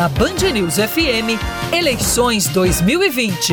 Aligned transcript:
Na 0.00 0.08
Band 0.08 0.50
News 0.54 0.76
FM, 0.76 1.36
eleições 1.70 2.46
2020. 2.46 3.52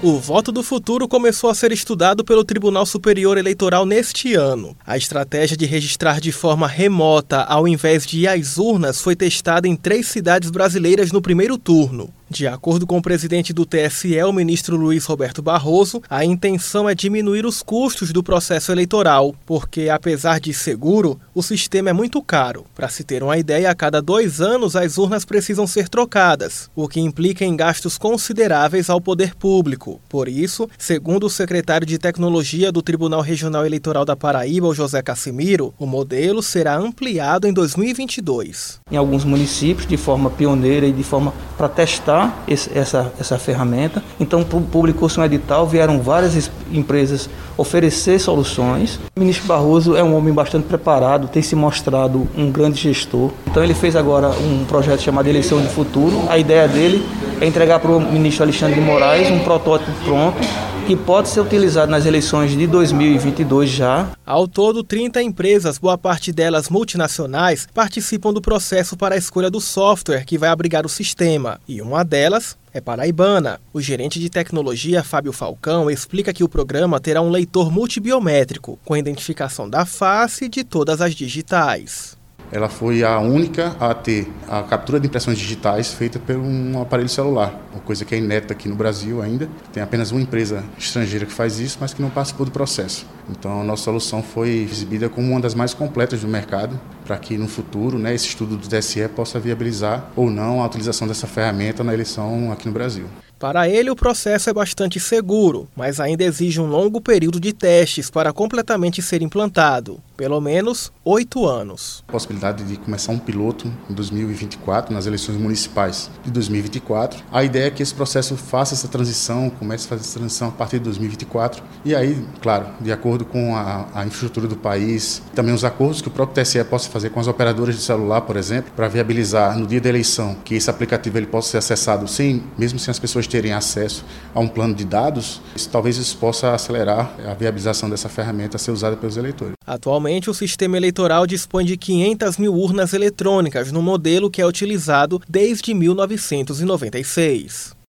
O 0.00 0.20
voto 0.20 0.52
do 0.52 0.62
futuro 0.62 1.08
começou 1.08 1.50
a 1.50 1.54
ser 1.54 1.72
estudado 1.72 2.24
pelo 2.24 2.44
Tribunal 2.44 2.86
Superior 2.86 3.38
Eleitoral 3.38 3.84
neste 3.84 4.34
ano. 4.34 4.76
A 4.86 4.96
estratégia 4.96 5.56
de 5.56 5.66
registrar 5.66 6.20
de 6.20 6.30
forma 6.30 6.68
remota, 6.68 7.42
ao 7.42 7.66
invés 7.66 8.06
de 8.06 8.20
ir 8.20 8.28
às 8.28 8.56
urnas, 8.56 9.00
foi 9.00 9.16
testada 9.16 9.66
em 9.66 9.74
três 9.74 10.06
cidades 10.06 10.48
brasileiras 10.48 11.10
no 11.10 11.20
primeiro 11.20 11.58
turno. 11.58 12.08
De 12.34 12.48
acordo 12.48 12.84
com 12.84 12.98
o 12.98 13.02
presidente 13.02 13.52
do 13.52 13.64
TSE, 13.64 14.20
o 14.24 14.32
ministro 14.32 14.76
Luiz 14.76 15.04
Roberto 15.04 15.40
Barroso, 15.40 16.02
a 16.10 16.24
intenção 16.24 16.88
é 16.88 16.92
diminuir 16.92 17.46
os 17.46 17.62
custos 17.62 18.12
do 18.12 18.24
processo 18.24 18.72
eleitoral, 18.72 19.36
porque, 19.46 19.88
apesar 19.88 20.40
de 20.40 20.52
seguro, 20.52 21.16
o 21.32 21.44
sistema 21.44 21.90
é 21.90 21.92
muito 21.92 22.20
caro. 22.20 22.66
Para 22.74 22.88
se 22.88 23.04
ter 23.04 23.22
uma 23.22 23.38
ideia, 23.38 23.70
a 23.70 23.74
cada 23.74 24.02
dois 24.02 24.40
anos 24.40 24.74
as 24.74 24.98
urnas 24.98 25.24
precisam 25.24 25.64
ser 25.64 25.88
trocadas, 25.88 26.68
o 26.74 26.88
que 26.88 26.98
implica 26.98 27.44
em 27.44 27.54
gastos 27.54 27.96
consideráveis 27.96 28.90
ao 28.90 29.00
poder 29.00 29.36
público. 29.36 30.00
Por 30.08 30.28
isso, 30.28 30.68
segundo 30.76 31.26
o 31.26 31.30
secretário 31.30 31.86
de 31.86 31.98
Tecnologia 31.98 32.72
do 32.72 32.82
Tribunal 32.82 33.20
Regional 33.20 33.64
Eleitoral 33.64 34.04
da 34.04 34.16
Paraíba, 34.16 34.74
José 34.74 35.00
Cassimiro, 35.02 35.72
o 35.78 35.86
modelo 35.86 36.42
será 36.42 36.76
ampliado 36.76 37.46
em 37.46 37.52
2022. 37.52 38.80
Em 38.90 38.96
alguns 38.96 39.22
municípios, 39.22 39.86
de 39.86 39.96
forma 39.96 40.30
pioneira 40.30 40.84
e 40.84 40.92
de 40.92 41.04
forma 41.04 41.32
para 41.56 41.68
testar 41.68 42.23
esse, 42.46 42.76
essa, 42.76 43.12
essa 43.18 43.38
ferramenta. 43.38 44.02
Então, 44.18 44.42
publicou-se 44.44 45.18
um 45.18 45.24
edital, 45.24 45.66
vieram 45.66 46.00
várias 46.00 46.50
empresas 46.72 47.28
oferecer 47.56 48.18
soluções. 48.18 48.98
O 49.16 49.20
ministro 49.20 49.46
Barroso 49.46 49.96
é 49.96 50.02
um 50.02 50.14
homem 50.14 50.32
bastante 50.32 50.66
preparado, 50.66 51.28
tem 51.28 51.42
se 51.42 51.54
mostrado 51.54 52.28
um 52.36 52.50
grande 52.50 52.80
gestor. 52.80 53.30
Então, 53.46 53.62
ele 53.62 53.74
fez 53.74 53.96
agora 53.96 54.28
um 54.28 54.64
projeto 54.64 55.00
chamado 55.00 55.26
Eleição 55.28 55.60
de 55.60 55.68
Futuro. 55.68 56.24
A 56.28 56.38
ideia 56.38 56.66
dele 56.68 57.04
é 57.44 57.46
entregar 57.46 57.78
para 57.78 57.90
o 57.90 58.00
ministro 58.00 58.42
Alexandre 58.42 58.76
de 58.76 58.80
Moraes 58.80 59.30
um 59.30 59.40
protótipo 59.40 59.92
pronto 60.02 60.38
que 60.86 60.96
pode 60.96 61.28
ser 61.28 61.40
utilizado 61.40 61.90
nas 61.90 62.04
eleições 62.04 62.50
de 62.50 62.66
2022 62.66 63.70
já. 63.70 64.10
Ao 64.24 64.46
todo, 64.46 64.82
30 64.84 65.22
empresas, 65.22 65.78
boa 65.78 65.96
parte 65.96 66.30
delas 66.30 66.68
multinacionais, 66.68 67.66
participam 67.72 68.32
do 68.32 68.40
processo 68.40 68.96
para 68.96 69.14
a 69.14 69.18
escolha 69.18 69.50
do 69.50 69.60
software 69.60 70.24
que 70.24 70.36
vai 70.36 70.50
abrigar 70.50 70.84
o 70.84 70.88
sistema. 70.88 71.58
E 71.66 71.80
uma 71.80 72.04
delas 72.04 72.56
é 72.72 72.80
paraibana. 72.80 73.60
O 73.72 73.80
gerente 73.80 74.18
de 74.18 74.28
tecnologia, 74.28 75.02
Fábio 75.02 75.32
Falcão, 75.32 75.90
explica 75.90 76.34
que 76.34 76.44
o 76.44 76.48
programa 76.48 77.00
terá 77.00 77.22
um 77.22 77.30
leitor 77.30 77.70
multibiométrico, 77.70 78.78
com 78.84 78.96
identificação 78.96 79.68
da 79.68 79.86
face 79.86 80.48
de 80.48 80.64
todas 80.64 81.00
as 81.00 81.14
digitais. 81.14 82.16
Ela 82.52 82.68
foi 82.68 83.02
a 83.02 83.18
única 83.18 83.76
a 83.80 83.92
ter 83.94 84.30
a 84.48 84.62
captura 84.62 85.00
de 85.00 85.06
impressões 85.06 85.38
digitais 85.38 85.92
feita 85.92 86.18
por 86.18 86.36
um 86.36 86.80
aparelho 86.80 87.08
celular, 87.08 87.58
uma 87.72 87.80
coisa 87.80 88.04
que 88.04 88.14
é 88.14 88.18
inédita 88.18 88.52
aqui 88.52 88.68
no 88.68 88.74
Brasil 88.76 89.20
ainda. 89.22 89.48
Tem 89.72 89.82
apenas 89.82 90.10
uma 90.10 90.20
empresa 90.20 90.62
estrangeira 90.78 91.26
que 91.26 91.32
faz 91.32 91.58
isso, 91.58 91.78
mas 91.80 91.92
que 91.92 92.00
não 92.00 92.10
participou 92.10 92.46
do 92.46 92.52
processo. 92.52 93.06
Então, 93.28 93.60
a 93.60 93.64
nossa 93.64 93.84
solução 93.84 94.22
foi 94.22 94.68
exibida 94.70 95.08
como 95.08 95.30
uma 95.30 95.40
das 95.40 95.54
mais 95.54 95.74
completas 95.74 96.20
do 96.20 96.28
mercado, 96.28 96.78
para 97.04 97.16
que 97.18 97.36
no 97.36 97.48
futuro 97.48 97.98
né, 97.98 98.14
esse 98.14 98.28
estudo 98.28 98.56
do 98.56 98.68
TSE 98.68 99.08
possa 99.08 99.38
viabilizar 99.38 100.10
ou 100.16 100.30
não 100.30 100.62
a 100.62 100.66
utilização 100.66 101.06
dessa 101.06 101.26
ferramenta 101.26 101.84
na 101.84 101.92
eleição 101.92 102.50
aqui 102.50 102.66
no 102.66 102.72
Brasil. 102.72 103.06
Para 103.38 103.68
ele, 103.68 103.90
o 103.90 103.96
processo 103.96 104.48
é 104.48 104.52
bastante 104.52 104.98
seguro, 104.98 105.68
mas 105.76 106.00
ainda 106.00 106.24
exige 106.24 106.60
um 106.60 106.66
longo 106.66 107.00
período 107.00 107.38
de 107.38 107.52
testes 107.52 108.08
para 108.08 108.32
completamente 108.32 109.02
ser 109.02 109.22
implantado 109.22 110.00
pelo 110.16 110.40
menos 110.40 110.92
oito 111.04 111.46
anos. 111.46 112.04
A 112.08 112.12
possibilidade 112.12 112.64
de 112.64 112.76
começar 112.76 113.12
um 113.12 113.18
piloto 113.18 113.72
em 113.90 113.94
2024, 113.94 114.94
nas 114.94 115.06
eleições 115.06 115.36
municipais 115.36 116.10
de 116.24 116.30
2024. 116.30 117.22
A 117.30 117.44
ideia 117.44 117.66
é 117.66 117.70
que 117.70 117.82
esse 117.82 117.94
processo 117.94 118.36
faça 118.36 118.74
essa 118.74 118.88
transição, 118.88 119.50
comece 119.50 119.86
a 119.86 119.88
fazer 119.90 120.02
essa 120.02 120.18
transição 120.18 120.48
a 120.48 120.52
partir 120.52 120.78
de 120.78 120.84
2024. 120.84 121.62
E 121.84 121.94
aí, 121.94 122.24
claro, 122.40 122.66
de 122.80 122.92
acordo 122.92 123.24
com 123.24 123.56
a, 123.56 123.88
a 123.94 124.06
infraestrutura 124.06 124.46
do 124.46 124.56
país, 124.56 125.22
também 125.34 125.54
os 125.54 125.64
acordos 125.64 126.00
que 126.00 126.08
o 126.08 126.10
próprio 126.10 126.42
TSE 126.42 126.62
possa 126.64 126.88
fazer 126.94 127.10
com 127.10 127.18
as 127.18 127.26
operadoras 127.26 127.74
de 127.74 127.82
celular, 127.82 128.20
por 128.20 128.36
exemplo, 128.36 128.70
para 128.76 128.86
viabilizar 128.86 129.58
no 129.58 129.66
dia 129.66 129.80
da 129.80 129.88
eleição 129.88 130.36
que 130.44 130.54
esse 130.54 130.70
aplicativo 130.70 131.18
ele 131.18 131.26
possa 131.26 131.50
ser 131.50 131.58
acessado 131.58 132.06
sem, 132.06 132.44
mesmo 132.56 132.78
sem 132.78 132.92
as 132.92 133.00
pessoas 133.00 133.26
terem 133.26 133.52
acesso 133.52 134.04
a 134.32 134.38
um 134.38 134.46
plano 134.46 134.72
de 134.72 134.84
dados, 134.84 135.42
isso, 135.56 135.68
talvez 135.68 135.96
isso 135.96 136.16
possa 136.18 136.54
acelerar 136.54 137.12
a 137.26 137.34
viabilização 137.34 137.90
dessa 137.90 138.08
ferramenta 138.08 138.58
a 138.58 138.60
ser 138.60 138.70
usada 138.70 138.96
pelos 138.96 139.16
eleitores. 139.16 139.54
Atualmente, 139.66 140.30
o 140.30 140.34
sistema 140.34 140.76
eleitoral 140.76 141.26
dispõe 141.26 141.64
de 141.64 141.76
500 141.76 142.38
mil 142.38 142.54
urnas 142.54 142.92
eletrônicas 142.92 143.72
no 143.72 143.82
modelo 143.82 144.30
que 144.30 144.40
é 144.40 144.46
utilizado 144.46 145.20
desde 145.28 145.74
1996. 145.74 147.74